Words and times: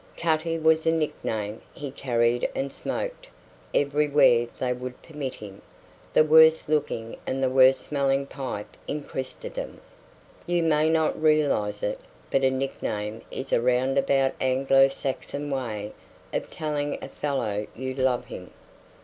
Cutty 0.17 0.57
was 0.57 0.87
a 0.87 0.91
nickname; 0.91 1.61
he 1.75 1.91
carried 1.91 2.49
and 2.55 2.73
smoked 2.73 3.27
everywhere 3.71 4.47
they 4.57 4.73
would 4.73 4.99
permit 5.03 5.35
him 5.35 5.61
the 6.11 6.23
worst 6.23 6.67
looking 6.67 7.17
and 7.27 7.43
the 7.43 7.51
worst 7.51 7.81
smelling 7.81 8.25
pipe 8.25 8.75
in 8.87 9.03
Christendom. 9.03 9.79
You 10.47 10.63
may 10.63 10.89
not 10.89 11.21
realize 11.21 11.83
it, 11.83 11.99
but 12.31 12.43
a 12.43 12.49
nickname 12.49 13.21
is 13.29 13.53
a 13.53 13.61
round 13.61 13.95
about 13.95 14.33
Anglo 14.41 14.87
Saxon 14.87 15.51
way 15.51 15.93
of 16.33 16.49
telling 16.49 16.97
a 16.99 17.07
fellow 17.07 17.67
you 17.75 17.93
love 17.93 18.25
him. 18.25 18.49